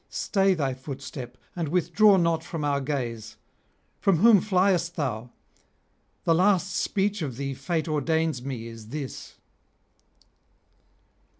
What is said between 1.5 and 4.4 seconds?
and withdraw not from our gaze. From